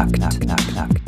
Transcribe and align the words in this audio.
knock, 0.00 0.18
knock, 0.18 0.44
nackt, 0.46 0.74
nackt. 0.74 0.98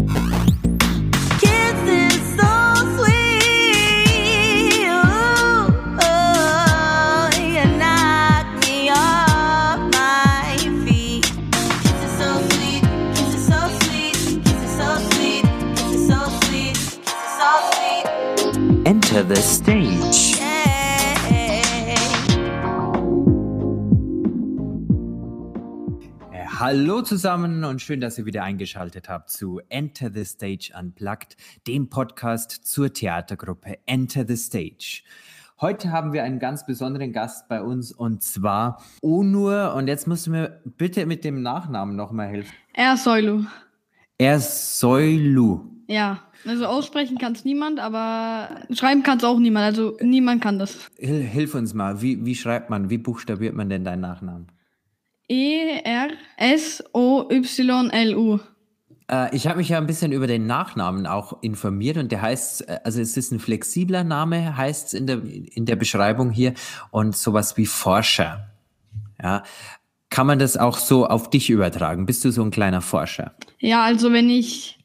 Enter 18.85 19.23
the 19.23 19.37
stage. 19.37 19.92
Hallo 26.59 27.01
zusammen 27.01 27.65
und 27.65 27.81
schön, 27.81 28.01
dass 28.01 28.19
ihr 28.19 28.27
wieder 28.27 28.43
eingeschaltet 28.43 29.09
habt 29.09 29.31
zu 29.31 29.61
Enter 29.71 30.11
the 30.13 30.25
Stage 30.25 30.71
Unplugged, 30.79 31.37
dem 31.67 31.89
Podcast 31.89 32.51
zur 32.51 32.93
Theatergruppe 32.93 33.79
Enter 33.87 34.27
the 34.29 34.37
Stage. 34.37 35.03
Heute 35.63 35.91
haben 35.91 36.13
wir 36.13 36.25
einen 36.25 36.39
ganz 36.39 36.67
besonderen 36.67 37.13
Gast 37.13 37.49
bei 37.49 37.63
uns 37.63 37.91
und 37.91 38.23
zwar 38.23 38.83
Onur. 39.01 39.75
Und 39.75 39.89
jetzt 39.89 40.07
musst 40.07 40.27
du 40.27 40.31
mir 40.31 40.61
bitte 40.65 41.07
mit 41.07 41.25
dem 41.25 41.41
Nachnamen 41.41 41.97
nochmal 41.97 42.29
helfen. 42.29 42.53
Er 42.75 42.99
Soilu. 42.99 43.45
Ersoylu. 44.19 45.61
Ja. 45.87 46.21
Also 46.47 46.67
aussprechen 46.67 47.17
kann 47.17 47.33
es 47.33 47.47
niemand, 47.47 47.81
aber 47.81 48.67
schreiben 48.73 49.03
kann 49.03 49.19
es 49.19 49.25
auch 49.25 49.39
niemand. 49.39 49.65
Also 49.65 49.97
niemand 50.03 50.43
kann 50.43 50.59
das. 50.59 50.91
Hil 50.99 51.23
hilf 51.23 51.55
uns 51.55 51.73
mal, 51.73 52.03
wie, 52.03 52.27
wie 52.27 52.35
schreibt 52.35 52.69
man, 52.69 52.91
wie 52.91 52.99
buchstabiert 52.99 53.55
man 53.55 53.71
denn 53.71 53.85
deinen 53.85 54.01
Nachnamen? 54.01 54.49
E 55.33 55.81
E-R-S-O-Y-L-U. 56.37 56.79
Äh, 59.11 59.35
ich 59.35 59.47
habe 59.47 59.57
mich 59.59 59.71
ja 59.71 59.79
ein 59.79 59.87
bisschen 59.87 60.13
über 60.13 60.27
den 60.27 60.47
Nachnamen 60.47 61.07
auch 61.07 61.43
informiert 61.43 61.97
und 61.97 62.13
der 62.13 62.21
heißt, 62.21 62.69
äh, 62.69 62.81
also 62.85 63.01
es 63.01 63.17
ist 63.17 63.33
ein 63.33 63.41
flexibler 63.41 64.05
Name, 64.05 64.59
heißt 64.59 64.89
es 64.89 64.95
in 64.95 65.07
der, 65.07 65.23
in 65.23 65.65
der 65.65 65.77
Beschreibung 65.77 66.31
hier 66.31 66.53
und 66.91 67.17
sowas 67.17 67.57
wie 67.57 67.65
Forscher. 67.65 68.51
Ja. 69.23 69.43
Kann 70.11 70.27
man 70.27 70.39
das 70.39 70.59
auch 70.59 70.77
so 70.77 71.07
auf 71.07 71.31
dich 71.31 71.49
übertragen? 71.49 72.05
Bist 72.05 72.23
du 72.27 72.31
so 72.31 72.43
ein 72.43 72.51
kleiner 72.51 72.83
Forscher? 72.83 73.35
Ja, 73.59 73.83
also 73.83 74.13
wenn 74.13 74.29
ich 74.29 74.79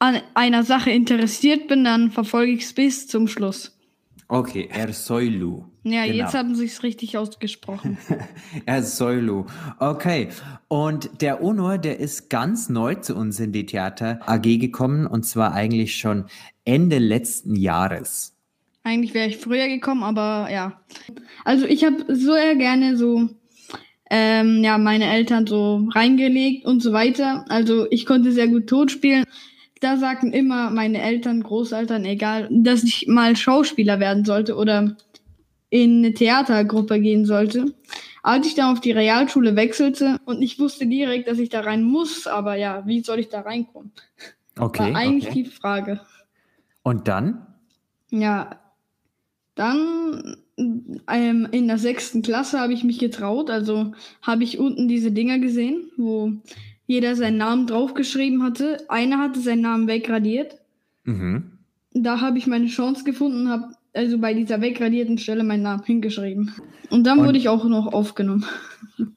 an 0.00 0.20
einer 0.34 0.64
Sache 0.64 0.90
interessiert 0.90 1.68
bin, 1.68 1.84
dann 1.84 2.10
verfolge 2.10 2.50
ich 2.50 2.64
es 2.64 2.72
bis 2.72 3.06
zum 3.06 3.28
Schluss. 3.28 3.77
Okay, 4.30 4.68
Ersoylu. 4.70 5.64
Ja, 5.84 6.04
Genau. 6.04 6.16
jetzt 6.16 6.34
haben 6.34 6.54
sie 6.54 6.66
es 6.66 6.82
richtig 6.82 7.16
ausgesprochen. 7.16 7.96
Ersoylu. 8.66 9.46
Okay. 9.78 10.28
Und 10.68 11.22
der 11.22 11.42
Onur, 11.42 11.78
der 11.78 11.98
ist 11.98 12.28
ganz 12.28 12.68
neu 12.68 12.94
zu 12.96 13.16
uns 13.16 13.40
in 13.40 13.52
die 13.52 13.64
Theater 13.64 14.20
AG 14.26 14.58
gekommen 14.58 15.06
und 15.06 15.24
zwar 15.24 15.54
eigentlich 15.54 15.96
schon 15.96 16.26
Ende 16.66 16.98
letzten 16.98 17.56
Jahres. 17.56 18.34
Eigentlich 18.84 19.14
wäre 19.14 19.28
ich 19.28 19.38
früher 19.38 19.66
gekommen, 19.68 20.02
aber 20.02 20.48
ja. 20.52 20.78
Also 21.46 21.64
ich 21.64 21.84
habe 21.84 22.04
so 22.14 22.34
eher 22.34 22.56
gerne 22.56 22.98
so, 22.98 23.30
ähm, 24.10 24.62
ja, 24.62 24.76
meine 24.76 25.06
Eltern 25.10 25.46
so 25.46 25.88
reingelegt 25.94 26.66
und 26.66 26.82
so 26.82 26.92
weiter. 26.92 27.46
Also 27.48 27.86
ich 27.90 28.04
konnte 28.04 28.32
sehr 28.32 28.48
gut 28.48 28.66
Tod 28.66 28.90
spielen. 28.90 29.24
Da 29.80 29.96
sagten 29.96 30.32
immer 30.32 30.70
meine 30.70 31.00
Eltern, 31.00 31.42
Großeltern, 31.42 32.04
egal, 32.04 32.48
dass 32.50 32.82
ich 32.84 33.06
mal 33.06 33.36
Schauspieler 33.36 34.00
werden 34.00 34.24
sollte 34.24 34.56
oder 34.56 34.96
in 35.70 35.98
eine 35.98 36.14
Theatergruppe 36.14 37.00
gehen 37.00 37.24
sollte. 37.26 37.74
Als 38.22 38.46
ich 38.46 38.54
dann 38.54 38.72
auf 38.72 38.80
die 38.80 38.92
Realschule 38.92 39.54
wechselte 39.56 40.18
und 40.24 40.42
ich 40.42 40.58
wusste 40.58 40.86
direkt, 40.86 41.28
dass 41.28 41.38
ich 41.38 41.48
da 41.48 41.60
rein 41.60 41.82
muss, 41.82 42.26
aber 42.26 42.56
ja, 42.56 42.86
wie 42.86 43.02
soll 43.02 43.20
ich 43.20 43.28
da 43.28 43.40
reinkommen? 43.40 43.92
Okay. 44.58 44.92
War 44.92 45.00
eigentlich 45.00 45.30
okay. 45.30 45.42
die 45.42 45.48
Frage. 45.48 46.00
Und 46.82 47.06
dann? 47.06 47.46
Ja, 48.10 48.58
dann 49.54 50.36
ähm, 50.56 51.48
in 51.52 51.68
der 51.68 51.78
sechsten 51.78 52.22
Klasse 52.22 52.60
habe 52.60 52.72
ich 52.72 52.84
mich 52.84 52.98
getraut. 52.98 53.50
Also 53.50 53.92
habe 54.22 54.44
ich 54.44 54.58
unten 54.58 54.88
diese 54.88 55.12
Dinger 55.12 55.38
gesehen, 55.38 55.90
wo 55.96 56.32
jeder 56.88 57.14
seinen 57.14 57.36
Namen 57.36 57.66
draufgeschrieben 57.68 58.42
hatte. 58.42 58.78
Einer 58.88 59.18
hatte 59.18 59.38
seinen 59.40 59.60
Namen 59.60 59.86
wegradiert. 59.86 60.56
Mhm. 61.04 61.52
Da 61.92 62.20
habe 62.20 62.38
ich 62.38 62.46
meine 62.48 62.66
Chance 62.66 63.04
gefunden 63.04 63.42
und 63.42 63.48
habe 63.50 63.68
also 63.94 64.18
bei 64.18 64.34
dieser 64.34 64.60
wegradierten 64.60 65.18
Stelle 65.18 65.44
meinen 65.44 65.62
Namen 65.62 65.84
hingeschrieben. 65.84 66.52
Und 66.90 67.04
dann 67.06 67.20
Und- 67.20 67.26
wurde 67.26 67.38
ich 67.38 67.48
auch 67.48 67.64
noch 67.64 67.92
aufgenommen. 67.92 68.44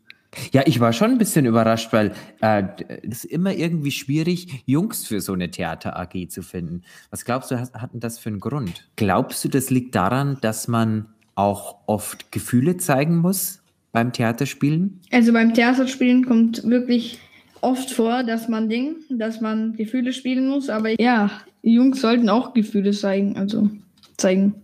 Ja, 0.53 0.61
ich 0.65 0.79
war 0.79 0.93
schon 0.93 1.11
ein 1.11 1.17
bisschen 1.17 1.45
überrascht, 1.45 1.91
weil 1.91 2.13
äh, 2.39 2.63
es 3.03 3.25
ist 3.25 3.33
immer 3.33 3.53
irgendwie 3.53 3.91
schwierig, 3.91 4.63
Jungs 4.65 5.05
für 5.05 5.19
so 5.19 5.33
eine 5.33 5.51
Theater-AG 5.51 6.29
zu 6.29 6.41
finden. 6.41 6.83
Was 7.09 7.25
glaubst 7.25 7.51
du, 7.51 7.59
hat 7.59 7.91
denn 7.93 7.99
das 7.99 8.17
für 8.17 8.29
einen 8.29 8.39
Grund? 8.39 8.87
Glaubst 8.95 9.43
du, 9.43 9.49
das 9.49 9.69
liegt 9.69 9.93
daran, 9.93 10.37
dass 10.39 10.69
man 10.69 11.07
auch 11.35 11.79
oft 11.85 12.31
Gefühle 12.31 12.77
zeigen 12.77 13.17
muss 13.17 13.61
beim 13.91 14.13
Theaterspielen? 14.13 15.01
Also 15.11 15.33
beim 15.33 15.53
Theaterspielen 15.53 16.25
kommt 16.25 16.63
wirklich 16.63 17.19
oft 17.61 17.91
vor, 17.91 18.23
dass 18.23 18.47
man 18.47 18.69
denkt, 18.69 19.03
dass 19.09 19.41
man 19.41 19.73
Gefühle 19.73 20.13
spielen 20.13 20.49
muss. 20.49 20.69
Aber 20.69 20.99
ja, 20.99 21.31
Jungs 21.61 22.01
sollten 22.01 22.29
auch 22.29 22.53
Gefühle 22.53 22.91
zeigen. 22.91 23.37
Also 23.37 23.69
zeigen. 24.17 24.55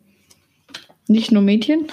Nicht 1.07 1.31
nur 1.31 1.41
Mädchen. 1.41 1.87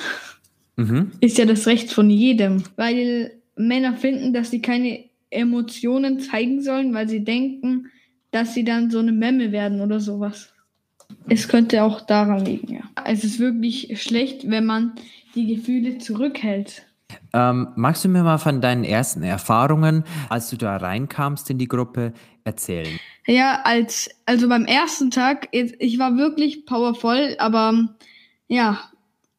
Mhm. 0.76 1.12
Ist 1.20 1.38
ja 1.38 1.44
das 1.44 1.66
Recht 1.66 1.93
von 1.93 2.10
jedem. 2.10 2.64
Weil 2.76 3.32
Männer 3.56 3.97
finden, 3.97 4.32
dass 4.32 4.50
sie 4.50 4.60
keine 4.60 5.04
Emotionen 5.31 6.20
zeigen 6.20 6.62
sollen, 6.62 6.94
weil 6.94 7.09
sie 7.09 7.25
denken, 7.25 7.91
dass 8.31 8.54
sie 8.54 8.64
dann 8.64 8.91
so 8.91 8.98
eine 8.98 9.12
Memme 9.12 9.53
werden 9.53 9.81
oder 9.81 10.00
sowas. 10.00 10.53
Es 11.28 11.48
könnte 11.48 11.84
auch 11.84 12.00
daran 12.00 12.44
liegen, 12.44 12.75
ja. 12.75 12.82
Es 13.04 13.25
ist 13.25 13.38
wirklich 13.38 14.00
schlecht, 14.03 14.50
wenn 14.50 14.66
man 14.66 14.93
die 15.34 15.47
Gefühle 15.47 15.98
zurückhält. 15.98 16.87
Ähm, 17.34 17.68
magst 17.74 18.04
du 18.04 18.08
mir 18.08 18.22
mal 18.22 18.38
von 18.38 18.60
deinen 18.60 18.84
ersten 18.84 19.24
Erfahrungen, 19.24 20.04
als 20.28 20.50
du 20.50 20.56
da 20.56 20.76
reinkamst 20.76 21.50
in 21.50 21.58
die 21.58 21.66
Gruppe, 21.66 22.12
erzählen? 22.44 23.00
Ja, 23.26 23.62
als, 23.64 24.08
also 24.24 24.48
beim 24.48 24.66
ersten 24.66 25.10
Tag, 25.10 25.48
ich 25.50 25.98
war 25.98 26.16
wirklich 26.16 26.64
powervoll, 26.64 27.34
aber 27.38 27.88
ja, 28.46 28.80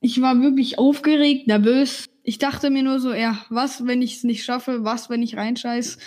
ich 0.02 0.22
war 0.22 0.42
wirklich 0.42 0.78
aufgeregt, 0.78 1.48
nervös. 1.48 2.06
Ich 2.24 2.38
dachte 2.38 2.70
mir 2.70 2.84
nur 2.84 3.00
so, 3.00 3.14
ja, 3.14 3.38
was, 3.50 3.86
wenn 3.88 4.02
ich 4.02 4.18
es 4.18 4.24
nicht 4.24 4.44
schaffe, 4.44 4.84
was, 4.84 5.10
wenn 5.10 5.24
ich 5.24 5.38
reinscheiß. 5.38 5.98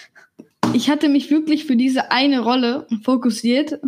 Ich 0.75 0.91
hatte 0.91 1.09
mich 1.09 1.31
wirklich 1.31 1.65
für 1.65 1.77
diese 1.77 2.11
eine 2.11 2.41
Rolle 2.41 2.87
fokussiert, 3.03 3.81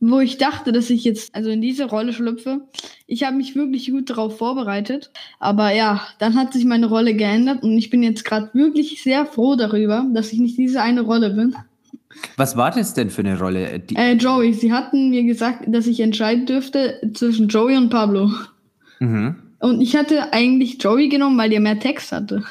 wo 0.00 0.20
ich 0.20 0.38
dachte, 0.38 0.72
dass 0.72 0.90
ich 0.90 1.04
jetzt 1.04 1.34
also 1.34 1.50
in 1.50 1.60
diese 1.60 1.84
Rolle 1.84 2.12
schlüpfe. 2.12 2.62
Ich 3.06 3.24
habe 3.24 3.36
mich 3.36 3.54
wirklich 3.54 3.90
gut 3.90 4.10
darauf 4.10 4.38
vorbereitet, 4.38 5.10
aber 5.38 5.72
ja, 5.72 6.02
dann 6.18 6.34
hat 6.34 6.52
sich 6.52 6.64
meine 6.64 6.86
Rolle 6.86 7.14
geändert 7.14 7.62
und 7.62 7.76
ich 7.78 7.90
bin 7.90 8.02
jetzt 8.02 8.24
gerade 8.24 8.50
wirklich 8.52 9.02
sehr 9.02 9.26
froh 9.26 9.54
darüber, 9.54 10.06
dass 10.12 10.32
ich 10.32 10.40
nicht 10.40 10.58
diese 10.58 10.82
eine 10.82 11.02
Rolle 11.02 11.30
bin. 11.30 11.54
Was 12.36 12.56
war 12.56 12.70
das 12.70 12.94
denn 12.94 13.10
für 13.10 13.22
eine 13.22 13.38
Rolle? 13.38 13.78
Die, 13.78 13.96
Äh, 13.96 14.14
Joey, 14.14 14.52
sie 14.52 14.72
hatten 14.72 15.10
mir 15.10 15.24
gesagt, 15.24 15.64
dass 15.66 15.86
ich 15.86 16.00
entscheiden 16.00 16.46
dürfte 16.46 17.00
zwischen 17.14 17.48
Joey 17.48 17.76
und 17.76 17.90
Pablo. 17.90 18.30
mhm. 18.98 19.36
Und 19.60 19.80
ich 19.80 19.94
hatte 19.94 20.32
eigentlich 20.32 20.82
Joey 20.82 21.08
genommen, 21.08 21.38
weil 21.38 21.50
der 21.50 21.60
mehr 21.60 21.78
Text 21.78 22.10
hatte. 22.10 22.42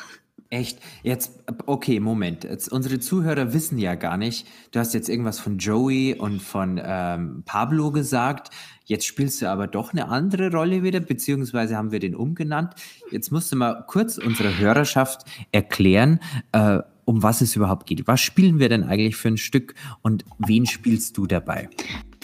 Echt? 0.52 0.80
Jetzt, 1.02 1.32
okay, 1.66 2.02
Moment. 2.02 2.44
Jetzt, 2.44 2.70
unsere 2.70 3.00
Zuhörer 3.00 3.54
wissen 3.54 3.78
ja 3.78 3.96
gar 3.96 4.18
nicht, 4.18 4.46
du 4.72 4.80
hast 4.80 4.94
jetzt 4.94 5.08
irgendwas 5.08 5.40
von 5.40 5.58
Joey 5.60 6.14
und 6.14 6.42
von 6.42 6.80
ähm, 6.84 7.44
Pablo 7.46 7.92
gesagt. 7.94 8.50
Jetzt 8.84 9.06
spielst 9.06 9.42
du 9.42 9.50
aber 9.50 9.68
doch 9.68 9.94
eine 9.94 10.10
andere 10.10 10.52
Rolle 10.52 10.84
wieder, 10.84 11.00
beziehungsweise 11.00 11.78
haben 11.78 11.94
wir 11.94 12.00
den 12.00 12.16
umgenannt. 12.16 12.74
Jetzt 13.12 13.32
musst 13.32 13.50
du 13.54 13.56
mal 13.56 13.86
kurz 13.88 14.18
unserer 14.18 14.58
Hörerschaft 14.58 15.22
erklären, 15.54 16.20
äh, 16.52 16.80
um 17.06 17.24
was 17.24 17.40
es 17.40 17.56
überhaupt 17.56 17.88
geht. 17.88 18.06
Was 18.08 18.20
spielen 18.20 18.60
wir 18.60 18.68
denn 18.68 18.84
eigentlich 18.84 19.16
für 19.16 19.30
ein 19.30 19.38
Stück 19.38 19.74
und 20.02 20.26
wen 20.38 20.66
spielst 20.66 21.18
du 21.18 21.28
dabei? 21.28 21.70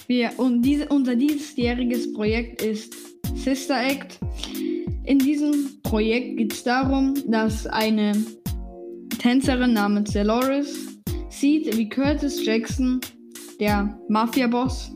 Wir, 0.07 0.31
und 0.35 0.63
diese, 0.63 0.89
unser 0.89 1.15
diesjähriges 1.15 2.11
Projekt 2.11 2.61
ist 2.61 2.93
Sister 3.35 3.87
Act. 3.87 4.19
In 5.07 5.19
diesem 5.19 5.79
Projekt 5.83 6.37
geht 6.37 6.51
es 6.51 6.63
darum, 6.65 7.13
dass 7.27 7.65
eine 7.65 8.11
Tänzerin 9.19 9.71
namens 9.71 10.11
Dolores 10.11 10.99
sieht, 11.29 11.77
wie 11.77 11.87
Curtis 11.87 12.45
Jackson, 12.45 12.99
der 13.57 13.97
Mafia-Boss, 14.09 14.91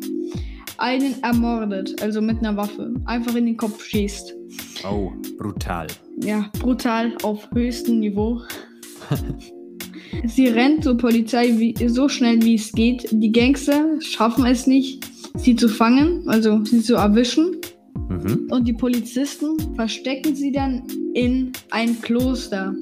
einen 0.77 1.23
ermordet, 1.23 2.01
also 2.01 2.21
mit 2.21 2.39
einer 2.39 2.57
Waffe, 2.57 2.93
einfach 3.05 3.35
in 3.35 3.45
den 3.45 3.55
Kopf 3.55 3.85
schießt. 3.85 4.35
Oh, 4.83 5.13
brutal. 5.37 5.87
ja, 6.17 6.51
brutal 6.59 7.15
auf 7.23 7.49
höchstem 7.53 7.99
Niveau. 7.99 8.41
Sie 10.25 10.47
rennt 10.47 10.83
zur 10.83 10.97
Polizei 10.97 11.57
wie, 11.57 11.87
so 11.87 12.09
schnell 12.09 12.41
wie 12.41 12.55
es 12.55 12.73
geht. 12.73 13.07
Die 13.11 13.31
Gangster 13.31 14.01
schaffen 14.01 14.45
es 14.45 14.67
nicht, 14.67 15.05
sie 15.37 15.55
zu 15.55 15.69
fangen, 15.69 16.27
also 16.27 16.65
sie 16.65 16.81
zu 16.81 16.95
erwischen. 16.95 17.55
Mhm. 18.23 18.47
und 18.51 18.67
die 18.67 18.73
Polizisten 18.73 19.57
verstecken 19.75 20.35
sie 20.35 20.51
dann 20.51 20.83
in 21.13 21.51
ein 21.71 21.99
Kloster. 22.01 22.73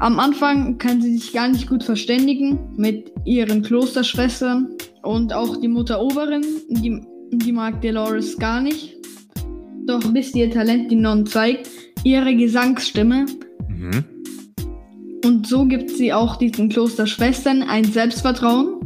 Am 0.00 0.18
Anfang 0.18 0.78
kann 0.78 1.02
sie 1.02 1.16
sich 1.18 1.32
gar 1.32 1.48
nicht 1.48 1.68
gut 1.68 1.84
verständigen 1.84 2.58
mit 2.76 3.12
ihren 3.24 3.62
Klosterschwestern 3.62 4.68
und 5.02 5.32
auch 5.32 5.56
die 5.60 5.68
Mutter 5.68 6.00
Oberin, 6.00 6.42
die, 6.68 7.00
die 7.32 7.52
mag 7.52 7.82
Dolores 7.82 8.38
gar 8.38 8.60
nicht. 8.62 8.94
Doch 9.86 10.02
bis 10.12 10.34
ihr 10.34 10.50
Talent 10.50 10.90
die 10.90 10.96
Non 10.96 11.26
zeigt, 11.26 11.68
ihre 12.04 12.34
Gesangsstimme 12.34 13.26
Mhm. 13.68 14.04
und 15.24 15.46
so 15.46 15.66
gibt 15.66 15.90
sie 15.90 16.12
auch 16.12 16.36
diesen 16.36 16.68
Klosterschwestern 16.70 17.62
ein 17.62 17.84
Selbstvertrauen. 17.84 18.80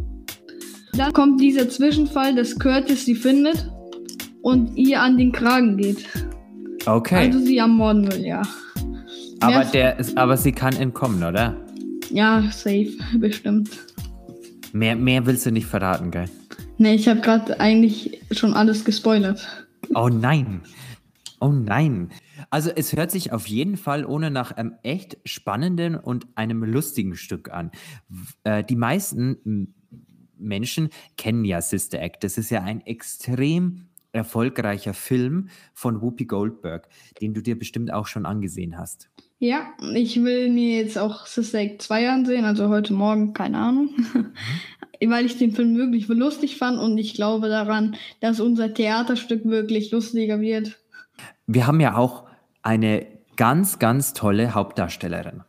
Dann 0.96 1.12
kommt 1.12 1.40
dieser 1.40 1.68
Zwischenfall, 1.68 2.34
dass 2.34 2.58
Curtis 2.58 3.04
sie 3.04 3.14
findet 3.14 3.70
und 4.42 4.76
ihr 4.76 5.00
an 5.00 5.18
den 5.18 5.32
Kragen 5.32 5.76
geht. 5.76 6.06
Okay. 6.86 7.16
Also 7.16 7.38
sie 7.40 7.58
ermorden 7.58 8.10
will, 8.10 8.24
ja. 8.24 8.42
aber, 9.40 9.58
mehr- 9.58 9.64
der 9.72 9.98
ist, 9.98 10.16
aber 10.16 10.36
sie 10.36 10.52
kann 10.52 10.74
entkommen, 10.76 11.22
oder? 11.22 11.56
Ja, 12.10 12.42
safe, 12.50 12.90
bestimmt. 13.18 13.70
Mehr, 14.72 14.96
mehr 14.96 15.26
willst 15.26 15.44
du 15.46 15.50
nicht 15.50 15.66
verraten, 15.66 16.10
gell? 16.10 16.26
Ne, 16.78 16.94
ich 16.94 17.08
habe 17.08 17.20
gerade 17.20 17.58
eigentlich 17.58 18.20
schon 18.30 18.54
alles 18.54 18.84
gespoilert. 18.84 19.66
Oh 19.94 20.08
nein. 20.08 20.60
Oh 21.40 21.48
nein. 21.48 22.10
Also 22.50 22.70
es 22.74 22.94
hört 22.96 23.10
sich 23.10 23.32
auf 23.32 23.46
jeden 23.46 23.76
Fall 23.76 24.04
ohne 24.04 24.30
nach 24.30 24.52
einem 24.52 24.74
echt 24.82 25.18
spannenden 25.24 25.94
und 25.96 26.26
einem 26.36 26.62
lustigen 26.64 27.16
Stück 27.16 27.50
an. 27.50 27.70
Äh, 28.44 28.64
die 28.64 28.76
meisten 28.76 29.74
Menschen 30.36 30.88
kennen 31.16 31.44
ja 31.44 31.60
Sister 31.60 32.00
Act. 32.00 32.22
Das 32.24 32.38
ist 32.38 32.50
ja 32.50 32.62
ein 32.62 32.80
extrem 32.86 33.87
erfolgreicher 34.12 34.94
Film 34.94 35.48
von 35.74 36.00
Whoopi 36.00 36.26
Goldberg, 36.26 36.88
den 37.20 37.34
du 37.34 37.42
dir 37.42 37.58
bestimmt 37.58 37.92
auch 37.92 38.06
schon 38.06 38.26
angesehen 38.26 38.78
hast. 38.78 39.10
Ja, 39.38 39.68
ich 39.94 40.22
will 40.22 40.50
mir 40.50 40.78
jetzt 40.78 40.98
auch 40.98 41.26
Sister 41.26 41.58
Act 41.58 41.82
2 41.82 42.10
ansehen, 42.10 42.44
also 42.44 42.68
heute 42.68 42.92
Morgen, 42.92 43.34
keine 43.34 43.58
Ahnung. 43.58 43.90
Weil 45.06 45.26
ich 45.26 45.38
den 45.38 45.52
Film 45.52 45.76
wirklich 45.76 46.08
lustig 46.08 46.56
fand 46.56 46.80
und 46.80 46.98
ich 46.98 47.14
glaube 47.14 47.48
daran, 47.48 47.94
dass 48.20 48.40
unser 48.40 48.74
Theaterstück 48.74 49.44
wirklich 49.44 49.92
lustiger 49.92 50.40
wird. 50.40 50.80
Wir 51.46 51.68
haben 51.68 51.78
ja 51.78 51.96
auch 51.96 52.26
eine 52.62 53.06
ganz, 53.36 53.78
ganz 53.78 54.12
tolle 54.12 54.54
Hauptdarstellerin. 54.54 55.44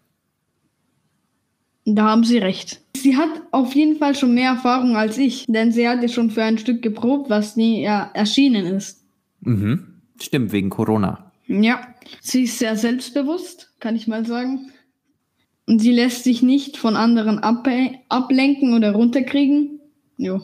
Da 1.95 2.03
haben 2.03 2.23
Sie 2.23 2.37
recht. 2.37 2.81
Sie 2.95 3.17
hat 3.17 3.29
auf 3.51 3.73
jeden 3.73 3.97
Fall 3.97 4.13
schon 4.15 4.33
mehr 4.35 4.51
Erfahrung 4.51 4.95
als 4.95 5.17
ich, 5.17 5.45
denn 5.47 5.71
sie 5.71 5.87
hat 5.87 6.01
ja 6.03 6.07
schon 6.07 6.29
für 6.29 6.43
ein 6.43 6.57
Stück 6.59 6.81
geprobt, 6.83 7.29
was 7.29 7.55
nie 7.55 7.81
ja, 7.81 8.11
erschienen 8.13 8.65
ist. 8.65 9.03
Mhm. 9.41 10.01
Stimmt, 10.21 10.51
wegen 10.51 10.69
Corona. 10.69 11.31
Ja, 11.47 11.81
sie 12.21 12.43
ist 12.43 12.59
sehr 12.59 12.75
selbstbewusst, 12.75 13.73
kann 13.79 13.95
ich 13.95 14.07
mal 14.07 14.25
sagen. 14.25 14.71
Und 15.65 15.79
sie 15.79 15.91
lässt 15.91 16.23
sich 16.23 16.43
nicht 16.43 16.77
von 16.77 16.95
anderen 16.95 17.39
abbe- 17.39 17.95
ablenken 18.09 18.73
oder 18.75 18.91
runterkriegen. 18.91 19.79
Jo. 20.17 20.41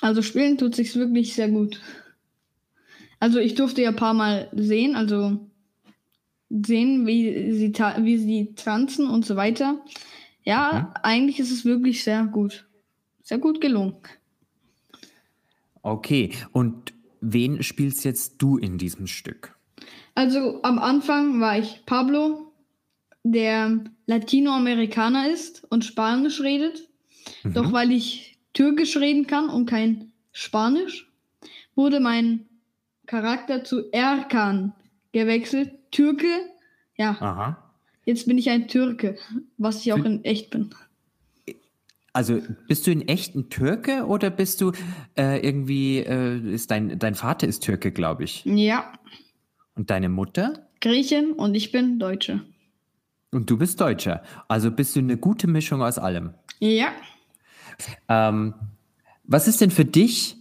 Also 0.00 0.22
spielen 0.22 0.56
tut 0.56 0.74
sich's 0.74 0.96
wirklich 0.96 1.34
sehr 1.34 1.48
gut. 1.48 1.80
Also 3.18 3.38
ich 3.40 3.54
durfte 3.56 3.82
ja 3.82 3.90
ein 3.90 3.96
paar 3.96 4.14
Mal 4.14 4.48
sehen, 4.54 4.94
also 4.96 5.38
sehen, 6.48 7.06
wie 7.06 7.52
sie, 7.52 7.72
ta- 7.72 7.96
wie 8.00 8.16
sie 8.16 8.54
tanzen 8.54 9.06
und 9.06 9.26
so 9.26 9.36
weiter. 9.36 9.80
Ja, 10.44 10.92
eigentlich 11.02 11.38
ist 11.38 11.50
es 11.50 11.64
wirklich 11.64 12.02
sehr 12.02 12.24
gut. 12.24 12.66
Sehr 13.22 13.38
gut 13.38 13.60
gelungen. 13.60 13.96
Okay, 15.82 16.32
und 16.52 16.92
wen 17.20 17.62
spielst 17.62 18.04
jetzt 18.04 18.42
du 18.42 18.56
in 18.56 18.78
diesem 18.78 19.06
Stück? 19.06 19.56
Also 20.14 20.62
am 20.62 20.78
Anfang 20.78 21.40
war 21.40 21.58
ich 21.58 21.84
Pablo, 21.86 22.52
der 23.22 23.84
Latinoamerikaner 24.06 25.30
ist 25.30 25.64
und 25.70 25.84
Spanisch 25.84 26.40
redet. 26.40 26.88
Doch 27.44 27.72
weil 27.72 27.92
ich 27.92 28.38
Türkisch 28.52 28.96
reden 28.96 29.26
kann 29.26 29.48
und 29.48 29.66
kein 29.66 30.12
Spanisch, 30.32 31.10
wurde 31.74 32.00
mein 32.00 32.48
Charakter 33.06 33.64
zu 33.64 33.90
Erkan 33.92 34.74
gewechselt. 35.12 35.72
Türke, 35.90 36.28
ja, 36.96 37.16
Aha. 37.20 37.69
Jetzt 38.10 38.26
bin 38.26 38.38
ich 38.38 38.50
ein 38.50 38.68
Türke, 38.68 39.16
was 39.56 39.80
ich 39.84 39.92
auch 39.92 40.04
in 40.04 40.24
echt 40.24 40.50
bin. 40.50 40.74
Also 42.12 42.40
bist 42.66 42.86
du 42.86 42.90
in 42.90 43.06
echt 43.06 43.36
ein 43.36 43.50
Türke 43.50 44.04
oder 44.06 44.30
bist 44.30 44.60
du 44.60 44.72
äh, 45.16 45.38
irgendwie, 45.46 45.98
äh, 45.98 46.38
ist 46.52 46.70
dein, 46.70 46.98
dein 46.98 47.14
Vater 47.14 47.46
ist 47.46 47.62
Türke, 47.62 47.92
glaube 47.92 48.24
ich. 48.24 48.44
Ja, 48.44 48.92
Und 49.76 49.90
deine 49.90 50.08
Mutter? 50.08 50.66
Griechin 50.80 51.32
und 51.32 51.54
ich 51.54 51.70
bin 51.70 51.98
Deutsche. 51.98 52.40
Und 53.30 53.48
du 53.48 53.56
bist 53.56 53.80
Deutscher. 53.80 54.24
Also 54.48 54.72
bist 54.72 54.96
du 54.96 55.00
eine 55.00 55.16
gute 55.16 55.46
Mischung 55.46 55.82
aus 55.82 55.98
allem. 55.98 56.34
Ja, 56.58 56.88
Ähm, 58.08 58.54
was 59.24 59.46
ist 59.48 59.60
denn 59.60 59.70
für 59.70 59.84
dich 59.84 60.36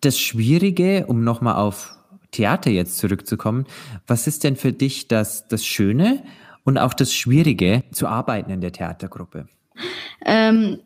das 0.00 0.18
Schwierige, 0.18 1.06
um 1.06 1.22
nochmal 1.24 1.54
auf 1.54 1.96
Theater 2.32 2.70
jetzt 2.70 2.98
zurückzukommen, 2.98 3.66
was 4.06 4.26
ist 4.26 4.44
denn 4.44 4.56
für 4.56 4.72
dich 4.72 5.08
das, 5.08 5.46
das 5.48 5.64
Schöne 5.64 6.22
und 6.70 6.78
auch 6.78 6.94
das 6.94 7.12
Schwierige 7.12 7.82
zu 7.90 8.06
arbeiten 8.06 8.48
in 8.52 8.60
der 8.60 8.70
Theatergruppe? 8.70 9.48
Ähm, 10.24 10.78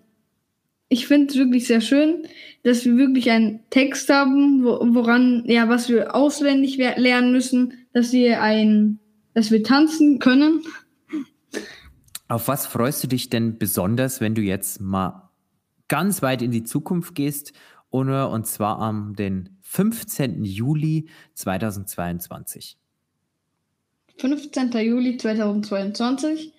ich 0.89 1.07
finde 1.07 1.27
es 1.31 1.37
wirklich 1.37 1.67
sehr 1.67 1.83
schön, 1.83 2.27
dass 2.63 2.87
wir 2.87 2.97
wirklich 2.97 3.31
einen 3.31 3.61
Text 3.69 4.09
haben, 4.09 4.65
wo, 4.65 4.79
woran, 4.95 5.45
ja, 5.47 5.69
was 5.69 5.91
wir 5.91 6.15
auswendig 6.15 6.79
lernen 6.79 7.33
müssen, 7.33 7.87
dass 7.93 8.15
wir 8.15 8.41
ein, 8.41 8.99
dass 9.35 9.51
wir 9.51 9.63
tanzen 9.63 10.21
können. 10.21 10.63
Auf 12.29 12.49
was 12.49 12.67
freust 12.67 13.05
du 13.05 13.09
dich 13.09 13.29
denn 13.29 13.59
besonders, 13.59 14.23
wenn 14.23 14.35
du 14.35 14.41
jetzt 14.41 14.81
mal 14.81 15.29
ganz 15.89 16.23
weit 16.23 16.41
in 16.41 16.51
die 16.51 16.65
Zukunft 16.65 17.15
gehst, 17.15 17.53
und 17.91 18.47
zwar 18.47 18.79
am 18.79 19.15
den 19.15 19.59
15. 19.61 20.45
Juli 20.45 21.11
2022? 21.35 22.79
15. 24.19 24.71
Juli 24.73 25.17
2022. 25.17 26.53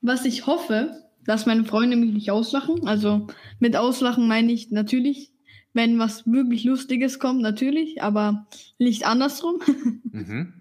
Was 0.00 0.24
ich 0.24 0.46
hoffe, 0.46 1.02
dass 1.24 1.46
meine 1.46 1.64
Freunde 1.64 1.96
mich 1.96 2.12
nicht 2.12 2.30
auslachen. 2.30 2.86
Also 2.86 3.26
mit 3.60 3.76
auslachen 3.76 4.26
meine 4.28 4.52
ich 4.52 4.70
natürlich, 4.70 5.30
wenn 5.72 5.98
was 5.98 6.26
wirklich 6.26 6.64
Lustiges 6.64 7.18
kommt, 7.18 7.40
natürlich, 7.40 8.02
aber 8.02 8.46
nicht 8.78 9.06
andersrum. 9.06 9.60
Mhm. 10.14 10.52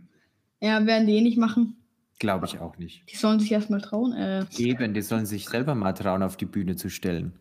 ja, 0.62 0.86
werden 0.86 1.08
die 1.08 1.18
eh 1.18 1.22
nicht 1.22 1.38
machen. 1.38 1.76
Glaube 2.20 2.46
ich 2.46 2.60
auch 2.60 2.78
nicht. 2.78 3.04
Die 3.12 3.18
sollen 3.18 3.42
sich 3.42 3.52
erstmal 3.52 3.82
trauen. 3.82 4.14
Äh, 4.14 4.46
Eben, 4.58 4.94
die 4.94 5.02
sollen 5.02 5.26
sich 5.26 5.50
selber 5.50 5.76
mal 5.76 5.92
trauen, 5.92 6.24
auf 6.24 6.38
die 6.38 6.46
Bühne 6.46 6.78
zu 6.78 6.90
stellen. 6.90 7.34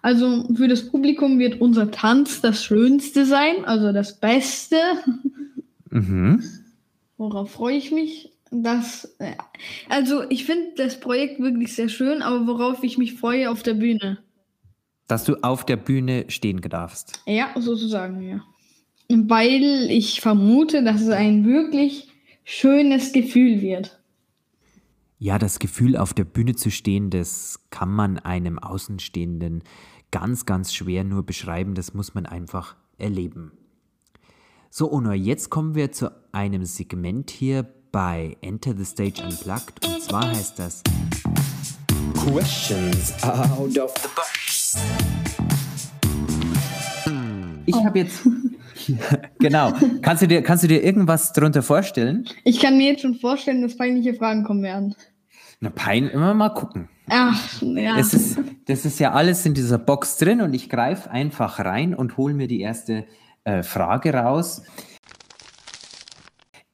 Also 0.00 0.48
für 0.54 0.68
das 0.68 0.88
Publikum 0.88 1.38
wird 1.38 1.60
unser 1.60 1.90
Tanz 1.90 2.40
das 2.40 2.64
Schönste 2.64 3.26
sein, 3.26 3.66
also 3.66 3.92
das 3.92 4.18
Beste. 4.18 4.78
Mhm. 5.90 6.42
Worauf 7.16 7.50
freue 7.50 7.76
ich 7.76 7.90
mich? 7.92 8.32
Das, 8.50 9.16
äh, 9.18 9.34
also 9.88 10.22
ich 10.30 10.44
finde 10.44 10.74
das 10.76 11.00
Projekt 11.00 11.40
wirklich 11.40 11.74
sehr 11.74 11.88
schön, 11.88 12.22
aber 12.22 12.46
worauf 12.46 12.82
ich 12.84 12.98
mich 12.98 13.14
freue 13.14 13.50
auf 13.50 13.62
der 13.62 13.74
Bühne. 13.74 14.18
Dass 15.08 15.24
du 15.24 15.36
auf 15.42 15.64
der 15.64 15.76
Bühne 15.76 16.26
stehen 16.28 16.60
darfst. 16.60 17.22
Ja, 17.26 17.50
sozusagen, 17.56 18.22
ja. 18.22 18.44
Weil 19.08 19.88
ich 19.90 20.20
vermute, 20.20 20.82
dass 20.82 21.00
es 21.00 21.10
ein 21.10 21.44
wirklich 21.44 22.08
schönes 22.44 23.12
Gefühl 23.12 23.60
wird. 23.60 23.98
Ja, 25.18 25.38
das 25.38 25.58
Gefühl, 25.58 25.96
auf 25.96 26.12
der 26.12 26.24
Bühne 26.24 26.54
zu 26.56 26.70
stehen, 26.70 27.10
das 27.10 27.60
kann 27.70 27.90
man 27.90 28.18
einem 28.18 28.58
Außenstehenden 28.58 29.62
ganz, 30.10 30.44
ganz 30.44 30.74
schwer 30.74 31.04
nur 31.04 31.24
beschreiben. 31.24 31.74
Das 31.74 31.94
muss 31.94 32.14
man 32.14 32.26
einfach 32.26 32.76
erleben. 32.98 33.52
So, 34.78 34.92
Onur, 34.92 35.14
jetzt 35.14 35.48
kommen 35.48 35.74
wir 35.74 35.90
zu 35.90 36.10
einem 36.32 36.66
Segment 36.66 37.30
hier 37.30 37.64
bei 37.92 38.36
Enter 38.42 38.74
the 38.76 38.84
Stage 38.84 39.22
Unplugged. 39.24 39.86
Und 39.86 40.02
zwar 40.02 40.28
heißt 40.28 40.58
das 40.58 40.82
Questions 42.12 43.14
out 43.22 43.78
of 43.78 43.94
the 43.96 44.08
box. 44.14 44.76
Ich 47.64 47.74
habe 47.74 48.00
jetzt. 48.00 48.28
genau. 49.38 49.72
Kannst 50.02 50.24
du, 50.24 50.28
dir, 50.28 50.42
kannst 50.42 50.64
du 50.64 50.68
dir 50.68 50.84
irgendwas 50.84 51.32
darunter 51.32 51.62
vorstellen? 51.62 52.26
Ich 52.44 52.60
kann 52.60 52.76
mir 52.76 52.90
jetzt 52.90 53.00
schon 53.00 53.14
vorstellen, 53.14 53.62
dass 53.62 53.78
peinliche 53.78 54.12
Fragen 54.12 54.44
kommen 54.44 54.62
werden. 54.62 54.94
Na, 55.60 55.70
Pein, 55.70 56.06
immer 56.06 56.34
mal 56.34 56.50
gucken. 56.50 56.90
Ach, 57.08 57.62
ja. 57.62 57.98
Es 57.98 58.12
ist, 58.12 58.38
das 58.66 58.84
ist 58.84 58.98
ja 58.98 59.12
alles 59.12 59.46
in 59.46 59.54
dieser 59.54 59.78
Box 59.78 60.18
drin 60.18 60.42
und 60.42 60.52
ich 60.52 60.68
greife 60.68 61.10
einfach 61.10 61.60
rein 61.60 61.94
und 61.94 62.18
hole 62.18 62.34
mir 62.34 62.46
die 62.46 62.60
erste 62.60 63.06
äh, 63.46 63.62
Frage 63.62 64.12
raus. 64.12 64.62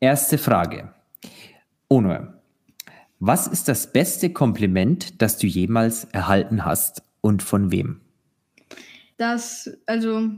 Erste 0.00 0.38
Frage. 0.38 0.92
Onur, 1.88 2.42
was 3.20 3.46
ist 3.46 3.68
das 3.68 3.92
beste 3.92 4.30
Kompliment, 4.30 5.22
das 5.22 5.38
du 5.38 5.46
jemals 5.46 6.04
erhalten 6.04 6.64
hast 6.64 7.02
und 7.20 7.42
von 7.42 7.70
wem? 7.70 8.00
Das, 9.18 9.70
also 9.86 10.30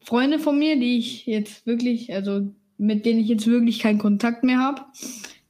Freunde 0.00 0.38
von 0.38 0.58
mir, 0.58 0.80
die 0.80 0.98
ich 0.98 1.26
jetzt 1.26 1.66
wirklich, 1.66 2.12
also 2.12 2.50
mit 2.78 3.04
denen 3.04 3.20
ich 3.20 3.28
jetzt 3.28 3.46
wirklich 3.46 3.78
keinen 3.78 3.98
Kontakt 3.98 4.42
mehr 4.42 4.58
habe, 4.58 4.82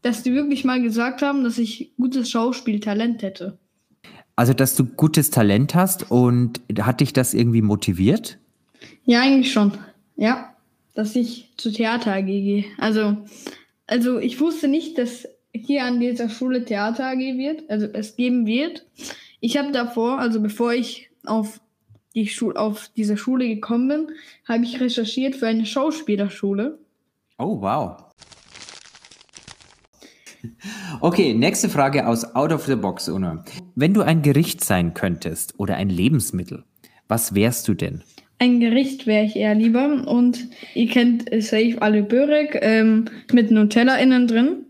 dass 0.02 0.24
die 0.24 0.34
wirklich 0.34 0.64
mal 0.64 0.82
gesagt 0.82 1.22
haben, 1.22 1.44
dass 1.44 1.58
ich 1.58 1.94
gutes 1.96 2.28
Schauspieltalent 2.28 3.22
hätte. 3.22 3.58
Also, 4.36 4.52
dass 4.52 4.76
du 4.76 4.84
gutes 4.84 5.30
Talent 5.30 5.74
hast 5.74 6.10
und 6.10 6.60
hat 6.80 7.00
dich 7.00 7.12
das 7.12 7.34
irgendwie 7.34 7.62
motiviert? 7.62 8.38
Ja, 9.04 9.22
eigentlich 9.22 9.52
schon. 9.52 9.72
Ja, 10.18 10.52
dass 10.94 11.14
ich 11.14 11.48
zu 11.56 11.70
Theater 11.70 12.12
AG 12.12 12.26
gehe. 12.26 12.64
Also, 12.76 13.16
also 13.86 14.18
ich 14.18 14.40
wusste 14.40 14.66
nicht, 14.66 14.98
dass 14.98 15.28
hier 15.54 15.84
an 15.84 16.00
dieser 16.00 16.28
Schule 16.28 16.64
Theater 16.64 17.06
AG 17.06 17.18
wird, 17.18 17.70
also 17.70 17.86
es 17.86 18.16
geben 18.16 18.44
wird. 18.44 18.84
Ich 19.38 19.56
habe 19.56 19.70
davor, 19.70 20.18
also 20.18 20.40
bevor 20.40 20.74
ich 20.74 21.08
auf 21.24 21.60
die 22.16 22.26
Schule, 22.26 22.56
auf 22.56 22.90
diese 22.96 23.16
Schule 23.16 23.46
gekommen 23.46 23.88
bin, 23.88 24.08
habe 24.46 24.64
ich 24.64 24.80
recherchiert 24.80 25.36
für 25.36 25.46
eine 25.46 25.64
Schauspielerschule. 25.64 26.80
Oh, 27.38 27.60
wow. 27.60 28.04
Okay, 31.00 31.32
nächste 31.32 31.68
Frage 31.68 32.08
aus 32.08 32.34
Out 32.34 32.52
of 32.52 32.66
the 32.66 32.74
Box, 32.74 33.08
Una. 33.08 33.44
Wenn 33.76 33.94
du 33.94 34.02
ein 34.02 34.22
Gericht 34.22 34.64
sein 34.64 34.94
könntest 34.94 35.54
oder 35.58 35.76
ein 35.76 35.90
Lebensmittel, 35.90 36.64
was 37.06 37.34
wärst 37.36 37.68
du 37.68 37.74
denn? 37.74 38.02
Ein 38.40 38.60
Gericht 38.60 39.06
wäre 39.06 39.24
ich 39.24 39.34
eher 39.36 39.54
lieber 39.54 40.06
und 40.06 40.46
ihr 40.74 40.88
kennt 40.88 41.24
safe 41.42 41.76
alle 41.80 42.02
Börek 42.02 42.58
ähm, 42.62 43.06
mit 43.32 43.50
Nutella 43.50 43.96
innen 43.96 44.28
drin. 44.28 44.64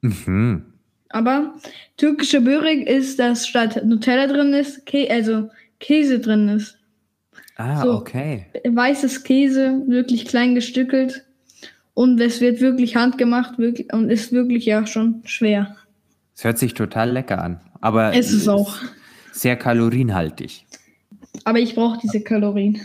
Mhm. 0.00 0.64
Aber 1.10 1.54
türkische 1.96 2.40
Börek 2.40 2.88
ist, 2.88 3.18
dass 3.18 3.46
statt 3.46 3.84
Nutella 3.84 4.26
drin 4.26 4.52
ist, 4.54 4.86
Kä 4.86 5.08
also 5.08 5.50
Käse 5.78 6.18
drin 6.18 6.48
ist. 6.48 6.78
Ah, 7.56 7.82
So. 7.82 7.92
okay. 7.92 8.46
Weißes 8.68 9.22
Käse, 9.22 9.82
wirklich 9.86 10.24
klein 10.26 10.54
gestückelt. 10.54 11.24
Und 11.94 12.18
es 12.20 12.40
wird 12.40 12.60
wirklich 12.60 12.96
handgemacht 12.96 13.58
wirklich, 13.58 13.92
und 13.92 14.08
ist 14.08 14.32
wirklich 14.32 14.64
ja 14.64 14.86
schon 14.86 15.20
schwer. 15.24 15.76
Es 16.34 16.42
hört 16.42 16.58
sich 16.58 16.72
total 16.74 17.10
lecker 17.10 17.42
an, 17.44 17.60
aber 17.82 18.14
Es 18.16 18.32
ist 18.32 18.48
auch. 18.48 18.76
sehr 19.32 19.56
kalorienhaltig. 19.56 20.64
Aber 21.44 21.58
ich 21.58 21.74
brauche 21.74 21.98
diese 22.02 22.22
Kalorien. 22.22 22.80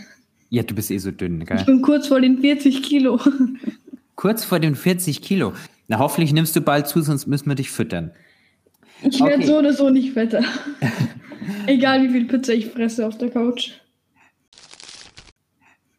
Ja, 0.50 0.62
du 0.62 0.74
bist 0.74 0.90
eh 0.90 0.98
so 0.98 1.10
dünn, 1.10 1.40
Ich 1.42 1.46
gell? 1.46 1.64
bin 1.64 1.82
kurz 1.82 2.06
vor 2.08 2.20
den 2.20 2.38
40 2.40 2.82
Kilo. 2.82 3.20
Kurz 4.16 4.44
vor 4.44 4.58
den 4.58 4.74
40 4.74 5.22
Kilo. 5.22 5.52
Na, 5.86 5.98
hoffentlich 6.00 6.32
nimmst 6.32 6.56
du 6.56 6.60
bald 6.60 6.88
zu, 6.88 7.02
sonst 7.02 7.26
müssen 7.28 7.46
wir 7.48 7.54
dich 7.54 7.70
füttern. 7.70 8.10
Ich 9.02 9.20
werde 9.20 9.36
Okay. 9.36 9.46
so 9.46 9.58
oder 9.58 9.72
so 9.72 9.90
nicht 9.90 10.12
fetter. 10.12 10.42
Egal 11.68 12.02
wie 12.02 12.08
viel 12.08 12.24
Pizza 12.24 12.52
ich 12.52 12.66
fresse 12.66 13.06
auf 13.06 13.16
der 13.16 13.30
Couch. 13.30 13.70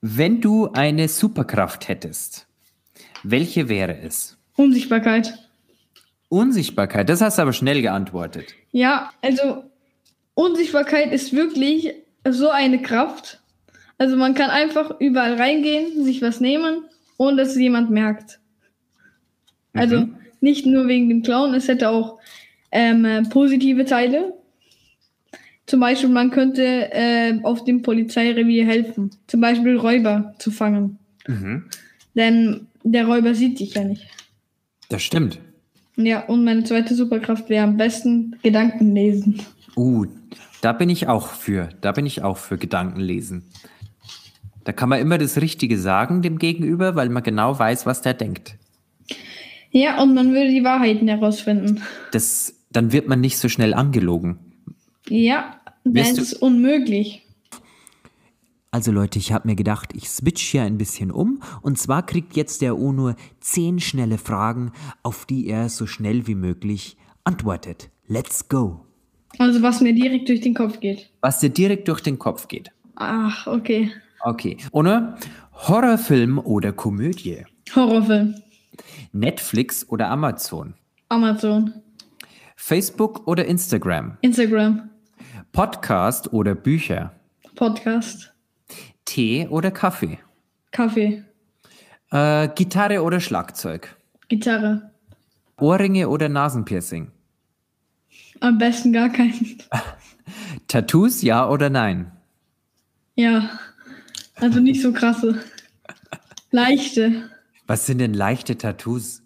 Wenn 0.01 0.41
du 0.41 0.71
eine 0.73 1.07
Superkraft 1.07 1.87
hättest, 1.87 2.47
welche 3.23 3.69
wäre 3.69 3.97
es? 3.99 4.37
Unsichtbarkeit. 4.57 5.39
Unsichtbarkeit, 6.29 7.07
das 7.09 7.21
hast 7.21 7.37
du 7.37 7.41
aber 7.43 7.53
schnell 7.53 7.81
geantwortet. 7.81 8.53
Ja, 8.71 9.11
also 9.21 9.63
Unsichtbarkeit 10.35 11.11
ist 11.13 11.33
wirklich 11.33 11.93
so 12.29 12.49
eine 12.49 12.81
Kraft. 12.81 13.41
Also 13.99 14.15
man 14.17 14.33
kann 14.33 14.49
einfach 14.49 14.99
überall 14.99 15.35
reingehen, 15.35 16.03
sich 16.03 16.21
was 16.21 16.39
nehmen, 16.39 16.85
ohne 17.17 17.37
dass 17.37 17.49
es 17.49 17.57
jemand 17.57 17.91
merkt. 17.91 18.39
Also 19.73 19.99
Mhm. 19.99 20.15
nicht 20.41 20.65
nur 20.65 20.87
wegen 20.87 21.09
dem 21.09 21.21
Clown, 21.21 21.53
es 21.53 21.67
hätte 21.67 21.89
auch 21.89 22.17
ähm, 22.71 23.05
äh, 23.05 23.21
positive 23.23 23.85
Teile. 23.85 24.33
Zum 25.65 25.81
Beispiel, 25.81 26.09
man 26.09 26.31
könnte 26.31 26.91
äh, 26.91 27.39
auf 27.43 27.63
dem 27.65 27.81
Polizeirevier 27.83 28.65
helfen. 28.65 29.11
Zum 29.27 29.41
Beispiel 29.41 29.77
Räuber 29.77 30.33
zu 30.39 30.49
fangen. 30.49 30.97
Mhm. 31.27 31.65
Denn 32.15 32.67
der 32.83 33.05
Räuber 33.05 33.35
sieht 33.35 33.59
dich 33.59 33.75
ja 33.75 33.83
nicht. 33.83 34.07
Das 34.89 35.03
stimmt. 35.03 35.39
Ja, 35.97 36.21
und 36.25 36.43
meine 36.45 36.63
zweite 36.63 36.95
Superkraft 36.95 37.49
wäre 37.49 37.65
am 37.65 37.77
besten 37.77 38.37
Gedanken 38.41 38.95
lesen. 38.95 39.41
Uh, 39.75 40.05
da 40.61 40.71
bin 40.73 40.89
ich 40.89 41.07
auch 41.07 41.27
für. 41.27 41.69
Da 41.81 41.91
bin 41.91 42.05
ich 42.05 42.23
auch 42.23 42.37
für 42.37 42.57
Gedankenlesen. 42.57 43.43
Da 44.63 44.71
kann 44.71 44.89
man 44.89 44.99
immer 44.99 45.17
das 45.17 45.41
Richtige 45.41 45.77
sagen 45.77 46.21
dem 46.21 46.37
Gegenüber, 46.37 46.95
weil 46.95 47.09
man 47.09 47.23
genau 47.23 47.57
weiß, 47.57 47.85
was 47.85 48.01
der 48.01 48.13
denkt. 48.13 48.55
Ja, 49.71 50.01
und 50.01 50.13
man 50.15 50.33
würde 50.33 50.49
die 50.49 50.63
Wahrheiten 50.63 51.07
herausfinden. 51.07 51.81
Das, 52.11 52.55
dann 52.71 52.91
wird 52.91 53.07
man 53.07 53.21
nicht 53.21 53.37
so 53.37 53.49
schnell 53.49 53.73
angelogen. 53.73 54.39
Ja, 55.07 55.59
das 55.83 56.17
ist 56.17 56.33
unmöglich. 56.33 57.25
Also 58.71 58.91
Leute, 58.91 59.17
ich 59.17 59.31
habe 59.31 59.47
mir 59.47 59.55
gedacht, 59.55 59.93
ich 59.95 60.09
switch 60.09 60.43
hier 60.43 60.61
ein 60.61 60.77
bisschen 60.77 61.11
um. 61.11 61.41
Und 61.61 61.79
zwar 61.79 62.05
kriegt 62.05 62.35
jetzt 62.35 62.61
der 62.61 62.77
O 62.77 62.91
nur 62.91 63.15
zehn 63.39 63.79
schnelle 63.79 64.19
Fragen, 64.19 64.71
auf 65.01 65.25
die 65.25 65.47
er 65.47 65.69
so 65.69 65.87
schnell 65.87 66.27
wie 66.27 66.35
möglich 66.35 66.95
antwortet. 67.23 67.89
Let's 68.07 68.47
go. 68.47 68.85
Also 69.39 69.61
was 69.61 69.81
mir 69.81 69.93
direkt 69.93 70.29
durch 70.29 70.41
den 70.41 70.53
Kopf 70.53 70.79
geht. 70.79 71.09
Was 71.21 71.39
dir 71.39 71.49
direkt 71.49 71.87
durch 71.87 72.01
den 72.01 72.19
Kopf 72.19 72.47
geht. 72.47 72.71
Ach, 72.95 73.47
okay. 73.47 73.91
Okay. 74.21 74.57
Oder 74.71 75.17
Horrorfilm 75.53 76.39
oder 76.39 76.71
Komödie? 76.73 77.45
Horrorfilm. 77.75 78.35
Netflix 79.11 79.87
oder 79.89 80.09
Amazon? 80.09 80.73
Amazon. 81.09 81.73
Facebook 82.55 83.27
oder 83.27 83.45
Instagram? 83.45 84.17
Instagram. 84.21 84.89
Podcast 85.51 86.31
oder 86.33 86.55
Bücher? 86.55 87.11
Podcast. 87.55 88.33
Tee 89.05 89.47
oder 89.47 89.71
Kaffee? 89.71 90.19
Kaffee. 90.71 91.23
Äh, 92.11 92.49
Gitarre 92.55 93.01
oder 93.03 93.19
Schlagzeug? 93.19 93.95
Gitarre. 94.27 94.91
Ohrringe 95.57 96.07
oder 96.09 96.29
Nasenpiercing? 96.29 97.11
Am 98.39 98.57
besten 98.57 98.93
gar 98.93 99.09
keinen. 99.09 99.57
Tattoos, 100.67 101.21
ja 101.21 101.49
oder 101.49 101.69
nein? 101.69 102.11
Ja. 103.15 103.49
Also 104.41 104.59
nicht 104.59 104.81
so 104.81 104.91
krasse. 104.93 105.41
Leichte. 106.51 107.29
Was 107.67 107.85
sind 107.85 107.99
denn 107.99 108.13
leichte 108.13 108.57
Tattoos? 108.57 109.21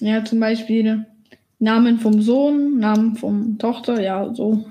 Ja, 0.00 0.24
zum 0.24 0.40
Beispiel 0.40 1.06
Namen 1.58 1.98
vom 1.98 2.22
Sohn, 2.22 2.78
Namen 2.78 3.16
vom 3.16 3.58
Tochter, 3.58 4.00
ja, 4.00 4.32
so. 4.32 4.66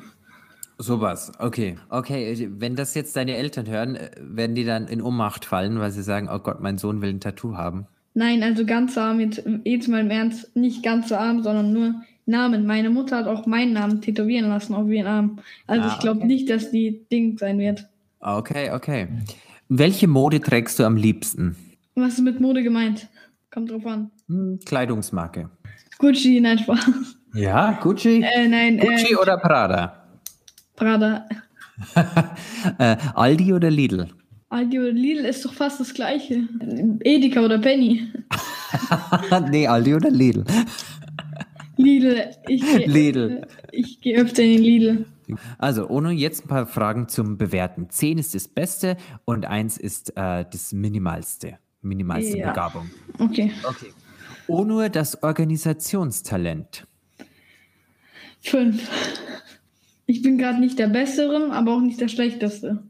Sowas, 0.78 1.32
okay. 1.40 1.78
Okay, 1.90 2.50
wenn 2.52 2.76
das 2.76 2.94
jetzt 2.94 3.16
deine 3.16 3.36
Eltern 3.36 3.68
hören, 3.68 3.96
äh, 3.96 4.12
werden 4.20 4.56
die 4.56 4.64
dann 4.64 4.88
in 4.88 5.02
Ohnmacht 5.02 5.44
fallen, 5.44 5.80
weil 5.80 5.92
sie 5.92 6.04
sagen, 6.04 6.30
oh 6.32 6.40
Gott, 6.40 6.62
mein 6.62 6.78
Sohn 6.78 7.02
will 7.02 7.10
ein 7.10 7.20
Tattoo 7.20 7.58
haben. 7.58 7.88
Nein, 8.14 8.44
also 8.44 8.66
ganz 8.66 8.98
arm, 8.98 9.20
jetzt, 9.20 9.44
jetzt 9.64 9.88
mal 9.88 10.02
im 10.02 10.12
Ernst, 10.12 10.56
nicht 10.56 10.84
ganz 10.84 11.10
so 11.10 11.16
arm, 11.16 11.44
sondern 11.44 11.74
nur 11.74 11.96
Namen. 12.26 12.66
Meine 12.66 12.90
Mutter 12.90 13.18
hat 13.18 13.28
auch 13.28 13.46
meinen 13.48 13.74
Namen 13.74 14.02
tätowieren 14.02 14.50
lassen 14.50 14.74
auf 14.76 14.88
ihren 14.88 15.08
Arm. 15.08 15.40
Also 15.66 15.88
Ah, 15.88 15.92
ich 15.94 16.00
glaube 16.00 16.20
okay. 16.20 16.28
nicht, 16.28 16.50
dass 16.50 16.72
die 16.72 17.06
Ding 17.12 17.38
sein 17.38 17.58
wird. 17.60 17.86
Okay, 18.20 18.72
okay. 18.72 19.08
Welche 19.70 20.08
Mode 20.08 20.40
trägst 20.40 20.80
du 20.80 20.84
am 20.86 20.96
liebsten? 20.96 21.56
Was 21.96 22.14
ist 22.14 22.22
mit 22.22 22.40
Mode 22.40 22.64
gemeint? 22.64 23.08
Kommt 23.52 23.72
drauf 23.72 23.86
an. 23.86 24.12
Hm, 24.28 24.60
Kleidungsmarke. 24.66 25.50
Gucci, 25.98 26.40
nein, 26.40 26.60
Spaß. 26.60 26.86
Ja, 27.34 27.72
Gucci. 27.82 28.22
Äh, 28.24 28.48
nein, 28.48 28.78
Gucci 28.78 29.14
äh, 29.14 29.16
oder 29.16 29.38
Prada? 29.38 30.08
Prada. 30.76 31.26
Äh, 32.80 32.98
Aldi 33.14 33.54
oder 33.54 33.70
Lidl? 33.70 34.08
Aldi 34.50 34.80
oder 34.80 34.92
Lidl 34.92 35.26
ist 35.26 35.46
doch 35.46 35.54
fast 35.54 35.80
das 35.80 35.94
gleiche. 35.94 36.48
Edeka 37.04 37.42
oder 37.42 37.60
Penny. 37.60 38.08
nee, 39.52 39.68
Aldi 39.68 39.94
oder 39.94 40.10
Lidl? 40.10 40.44
Lidl. 41.78 42.32
Ich 42.48 42.62
geh- 42.62 42.86
Lidl. 42.86 43.42
Ich 43.72 44.02
gehe 44.02 44.18
öfter 44.18 44.42
in 44.42 44.54
den 44.54 44.64
Lidl. 44.64 45.06
Also, 45.58 45.88
ohne 45.88 46.12
jetzt 46.12 46.46
ein 46.46 46.48
paar 46.48 46.68
Fragen 46.68 47.08
zum 47.08 47.38
Bewerten. 47.38 47.90
10 47.90 48.18
ist 48.18 48.36
das 48.36 48.48
Beste 48.48 48.98
und 49.26 49.46
1 49.46 49.78
ist 49.78 50.12
äh, 50.12 50.46
das 50.50 50.74
Minimalste. 50.74 51.58
Minimalste 51.82 52.38
Ja. 52.38 52.50
Begabung. 52.50 52.90
Okay. 53.20 53.52
Okay. 53.64 53.94
Ohne 54.48 54.90
das 54.90 55.24
Organisationstalent. 55.24 56.88
Fünf. 58.42 58.90
Ich 60.06 60.22
bin 60.22 60.38
gerade 60.38 60.60
nicht 60.60 60.80
der 60.80 60.88
Bessere, 60.88 61.52
aber 61.52 61.74
auch 61.74 61.82
nicht 61.82 62.00
der 62.00 62.08
Schlechteste. 62.08 62.84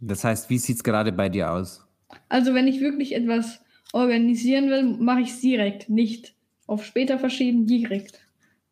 Das 0.00 0.24
heißt, 0.24 0.50
wie 0.50 0.58
sieht 0.58 0.76
es 0.76 0.84
gerade 0.84 1.10
bei 1.12 1.28
dir 1.30 1.50
aus? 1.50 1.86
Also 2.28 2.52
wenn 2.52 2.68
ich 2.68 2.80
wirklich 2.80 3.14
etwas 3.14 3.60
organisieren 3.92 4.68
will, 4.68 4.82
mache 4.98 5.20
ich 5.20 5.30
es 5.30 5.40
direkt. 5.40 5.88
Nicht 5.88 6.34
auf 6.66 6.84
später 6.84 7.18
verschieben, 7.18 7.66
direkt. 7.66 8.20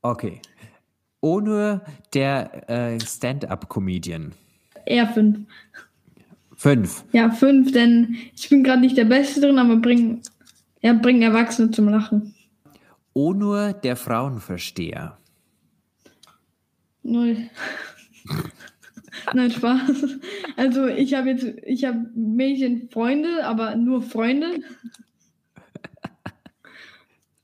Okay. 0.02 0.40
Ohne 1.22 1.80
der 2.12 2.68
äh, 2.68 3.00
Stand-up-Comedian. 3.00 4.32
Eher 4.84 5.06
fünf. 5.06 5.46
Fünf. 6.56 7.04
Ja, 7.12 7.30
fünf, 7.30 7.72
denn 7.72 8.16
ich 8.36 8.48
bin 8.48 8.64
gerade 8.64 8.80
nicht 8.80 8.96
der 8.96 9.04
Beste 9.04 9.40
drin, 9.40 9.58
aber 9.58 9.76
bring, 9.76 10.20
ja, 10.80 10.92
bring 10.92 11.22
Erwachsene 11.22 11.70
zum 11.70 11.88
Lachen. 11.88 12.34
Ohne 13.14 13.74
der 13.82 13.96
Frauenversteher. 13.96 15.16
Null. 17.02 17.36
Nein, 19.34 19.50
Spaß. 19.50 20.18
Also 20.56 20.86
ich 20.86 21.14
habe 21.14 21.30
jetzt, 21.30 21.44
ich 21.64 21.84
habe 21.84 22.06
Mädchenfreunde, 22.14 23.44
aber 23.44 23.76
nur 23.76 24.02
Freunde. 24.02 24.60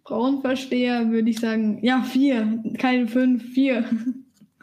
Frauenversteher 0.08 1.10
würde 1.10 1.28
ich 1.28 1.38
sagen, 1.38 1.80
ja, 1.82 2.02
vier, 2.02 2.62
keine 2.78 3.06
fünf, 3.06 3.44
vier. 3.52 3.84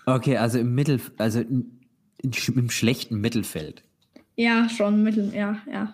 Okay, 0.07 0.37
also 0.37 0.57
im 0.57 0.73
Mittel, 0.73 0.99
also 1.19 1.39
in, 1.39 1.81
in, 2.17 2.31
im 2.55 2.69
schlechten 2.71 3.21
Mittelfeld. 3.21 3.83
Ja, 4.35 4.67
schon 4.69 5.03
mittel, 5.03 5.31
ja, 5.35 5.59
ja. 5.71 5.93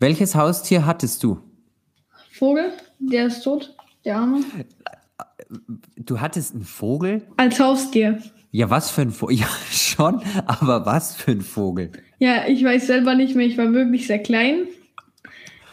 Welches 0.00 0.34
Haustier 0.34 0.84
hattest 0.84 1.24
du? 1.24 1.40
Vogel, 2.30 2.72
der 2.98 3.28
ist 3.28 3.40
tot, 3.40 3.74
der 4.04 4.18
Arme. 4.18 4.44
Du 5.96 6.20
hattest 6.20 6.54
einen 6.54 6.64
Vogel? 6.64 7.22
Als 7.38 7.58
Haustier. 7.58 8.22
Ja, 8.50 8.68
was 8.68 8.90
für 8.90 9.00
ein 9.00 9.12
Vogel? 9.12 9.36
Ja, 9.38 9.48
schon, 9.70 10.20
aber 10.44 10.84
was 10.84 11.16
für 11.16 11.30
ein 11.30 11.40
Vogel? 11.40 11.90
Ja, 12.18 12.46
ich 12.46 12.62
weiß 12.62 12.86
selber 12.86 13.14
nicht 13.14 13.34
mehr, 13.34 13.46
ich 13.46 13.56
war 13.56 13.72
wirklich 13.72 14.06
sehr 14.06 14.18
klein. 14.18 14.66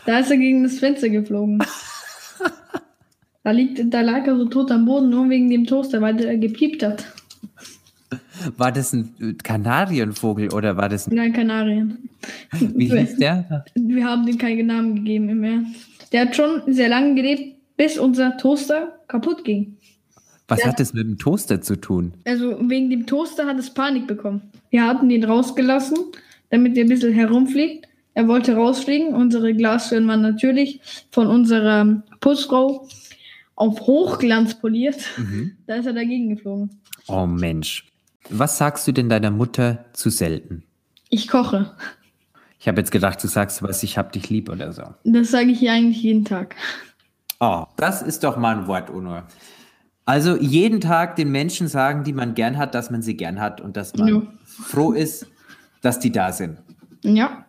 Da 0.06 0.20
ist 0.20 0.32
er 0.32 0.38
gegen 0.38 0.64
das 0.64 0.80
Fenster 0.80 1.10
geflogen. 1.10 1.62
Da, 3.46 3.52
liegt, 3.52 3.94
da 3.94 4.02
lag 4.02 4.26
er 4.26 4.36
so 4.38 4.46
tot 4.46 4.72
am 4.72 4.86
Boden, 4.86 5.12
nur 5.12 5.30
wegen 5.30 5.52
dem 5.52 5.66
Toaster, 5.66 6.02
weil 6.02 6.20
er 6.20 6.36
gepiept 6.36 6.82
hat. 6.82 7.06
War 8.58 8.72
das 8.72 8.92
ein 8.92 9.38
Kanarienvogel 9.44 10.52
oder 10.52 10.78
war 10.78 10.90
das 10.90 11.08
ein. 11.08 11.14
Nein, 11.16 11.32
Kanarien. 11.32 12.10
Wie 12.60 12.90
hieß 12.90 13.18
der? 13.18 13.64
Wir 13.76 14.04
haben 14.04 14.26
dem 14.26 14.40
keinen 14.40 14.66
Namen 14.66 14.96
gegeben 14.96 15.30
im 15.30 15.44
Ernst. 15.44 15.76
Der 16.12 16.22
hat 16.22 16.36
schon 16.36 16.62
sehr 16.66 16.90
lange 16.90 17.14
gelebt, 17.14 17.56
bis 17.78 18.00
unser 18.00 18.36
Toaster 18.38 18.98
kaputt 19.08 19.44
ging. 19.44 19.78
Was 20.48 20.62
Ja. 20.62 20.70
hat 20.70 20.80
das 20.80 20.94
mit 20.96 21.04
dem 21.06 21.20
Toaster 21.20 21.62
zu 21.62 21.76
tun? 21.76 22.14
Also 22.26 22.58
wegen 22.68 22.90
dem 22.90 23.06
Toaster 23.06 23.46
hat 23.46 23.60
es 23.60 23.70
Panik 23.72 24.08
bekommen. 24.08 24.42
Wir 24.72 24.88
hatten 24.88 25.08
den 25.08 25.24
rausgelassen, 25.24 25.98
damit 26.50 26.76
er 26.78 26.86
ein 26.86 26.90
bisschen 26.90 27.14
herumfliegt. 27.14 27.88
Er 28.16 28.28
wollte 28.28 28.56
rausfliegen. 28.56 29.14
Unsere 29.14 29.54
Glastüren 29.54 30.08
waren 30.08 30.22
natürlich 30.22 30.80
von 31.12 31.28
unserer 31.28 32.02
Putzfrau 32.22 32.88
auf 33.56 33.82
Hochglanz 33.82 34.60
poliert. 34.60 34.98
Da 35.68 35.76
ist 35.76 35.86
er 35.86 35.94
dagegen 35.94 36.30
geflogen. 36.36 36.82
Oh 37.08 37.26
Mensch. 37.26 37.88
Was 38.30 38.58
sagst 38.58 38.88
du 38.88 38.92
denn 38.92 39.10
deiner 39.10 39.32
Mutter 39.32 39.86
zu 39.94 40.10
selten? 40.10 40.64
Ich 41.10 41.28
koche. 41.28 41.72
Ich 42.60 42.68
habe 42.68 42.82
jetzt 42.82 42.92
gedacht, 42.92 43.24
du 43.24 43.28
sagst 43.28 43.62
was, 43.62 43.84
ich 43.84 43.98
hab 43.98 44.12
dich 44.12 44.30
lieb 44.30 44.50
oder 44.50 44.72
so. 44.74 44.84
Das 45.04 45.30
sage 45.32 45.52
ich 45.52 45.62
ihr 45.62 45.72
eigentlich 45.72 46.02
jeden 46.02 46.26
Tag. 46.26 46.56
Oh, 47.40 47.66
das 47.78 48.02
ist 48.02 48.24
doch 48.24 48.38
mal 48.38 48.58
ein 48.58 48.68
Wort, 48.68 48.90
Uno. 48.90 49.22
Also 50.06 50.38
jeden 50.38 50.82
Tag 50.82 51.16
den 51.16 51.32
Menschen 51.32 51.68
sagen, 51.68 52.04
die 52.04 52.14
man 52.14 52.34
gern 52.34 52.58
hat, 52.58 52.74
dass 52.76 52.90
man 52.90 53.02
sie 53.02 53.16
gern 53.18 53.40
hat 53.40 53.62
und 53.62 53.78
dass 53.78 53.96
man 53.96 54.08
Ja. 54.08 54.22
froh 54.46 54.92
ist, 54.94 55.28
dass 55.82 56.00
die 56.00 56.12
da 56.12 56.32
sind. 56.32 56.58
Ja. 57.04 57.46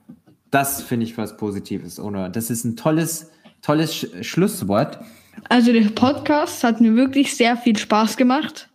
Das 0.50 0.82
finde 0.82 1.04
ich 1.06 1.16
was 1.16 1.36
Positives, 1.36 1.98
Uno. 1.98 2.28
Das 2.28 2.50
ist 2.50 2.64
ein 2.64 2.76
tolles, 2.76 3.30
tolles 3.62 3.94
Sch 3.94 4.06
Schlusswort. 4.22 4.98
Also 5.48 5.72
der 5.72 5.88
Podcast 5.90 6.64
hat 6.64 6.80
mir 6.80 6.96
wirklich 6.96 7.34
sehr 7.36 7.56
viel 7.56 7.76
Spaß 7.76 8.16
gemacht. 8.16 8.68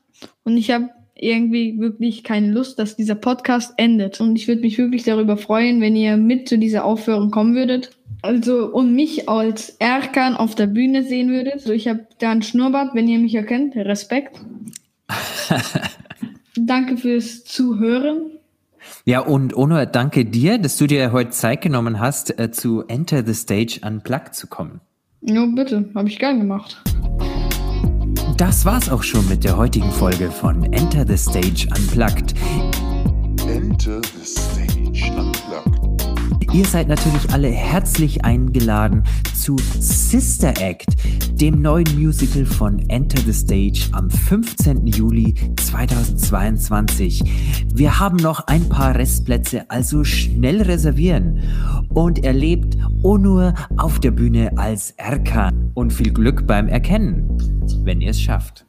Und 0.44 0.58
ich 0.58 0.72
habe 0.72 0.90
irgendwie 1.16 1.80
wirklich 1.80 2.24
keine 2.24 2.52
Lust, 2.52 2.80
dass 2.80 2.96
dieser 2.96 3.16
Podcast 3.16 3.74
endet. 3.78 4.20
Und 4.20 4.36
ich 4.36 4.48
würde 4.48 4.62
mich 4.62 4.78
wirklich 4.78 5.04
darüber 5.04 5.38
freuen, 5.38 5.80
wenn 5.82 5.96
ihr 5.96 6.18
mit 6.18 6.50
zu 6.50 6.58
dieser 6.58 6.84
Aufführung 6.84 7.30
kommen 7.30 7.56
würdet. 7.56 7.92
Also 8.24 8.68
und 8.68 8.94
mich 8.96 9.30
als 9.30 9.70
Erkan 9.80 10.36
auf 10.36 10.56
der 10.56 10.68
Bühne 10.68 11.04
sehen 11.04 11.30
würdet. 11.30 11.54
Also 11.54 11.74
ich 11.74 11.88
habe 11.88 12.08
da 12.20 12.32
einen 12.32 12.42
Schnurrbart, 12.42 12.96
wenn 12.96 13.08
ihr 13.08 13.20
mich 13.20 13.36
erkennt. 13.36 13.76
Respekt. 13.76 14.40
Danke 16.56 16.98
fürs 16.98 17.44
Zuhören. 17.44 18.32
Ja, 19.06 19.20
und 19.20 19.56
Ono, 19.56 19.86
danke 19.86 20.26
dir, 20.26 20.58
dass 20.58 20.78
du 20.78 20.88
dir 20.88 21.12
heute 21.12 21.30
Zeit 21.30 21.62
genommen 21.62 22.00
hast, 22.00 22.40
äh, 22.40 22.52
zu 22.52 22.84
Enter 22.88 23.24
the 23.26 23.34
Stage 23.34 23.80
Unplugged 23.86 24.36
zu 24.36 24.48
kommen. 24.48 24.82
Jo, 25.24 25.46
bitte. 25.54 25.88
Habe 25.94 26.10
ich 26.10 26.18
gern 26.18 26.40
gemacht. 26.40 26.82
Das 28.38 28.66
war's 28.66 28.90
auch 28.90 29.04
schon 29.04 29.28
mit 29.30 29.44
der 29.44 29.56
heutigen 29.56 29.92
Folge 29.92 30.32
von 30.32 30.64
Enter 30.74 31.06
the 31.08 31.16
Stage 31.16 31.68
Unplugged. 31.78 32.34
Enter 33.48 34.02
the 34.02 34.26
stage 34.26 35.12
unplugged. 35.12 35.31
Ihr 36.54 36.66
seid 36.66 36.90
natürlich 36.90 37.32
alle 37.32 37.48
herzlich 37.48 38.26
eingeladen 38.26 39.04
zu 39.34 39.56
Sister 39.80 40.54
Act, 40.60 40.90
dem 41.40 41.62
neuen 41.62 41.88
Musical 41.98 42.46
von 42.46 42.90
Enter 42.90 43.22
the 43.22 43.32
Stage 43.32 43.88
am 43.94 44.10
15. 44.10 44.86
Juli 44.86 45.34
2022. 45.56 47.24
Wir 47.74 48.00
haben 48.02 48.18
noch 48.18 48.48
ein 48.48 48.68
paar 48.68 48.96
Restplätze, 48.96 49.64
also 49.70 50.04
schnell 50.04 50.62
reservieren 50.62 51.42
und 51.88 52.26
erlebt 52.26 52.78
Onur 53.02 53.54
auf 53.78 54.02
der 54.02 54.12
Bühne 54.12 54.52
als 54.58 54.92
Erkan 54.98 55.72
und 55.74 55.94
viel 55.94 56.12
Glück 56.12 56.46
beim 56.48 56.68
Erkennen, 56.68 57.30
wenn 57.86 58.02
ihr 58.02 58.10
es 58.10 58.20
schafft. 58.20 58.66